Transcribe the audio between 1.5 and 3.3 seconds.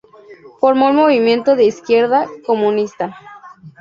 de Izquierda Comunista.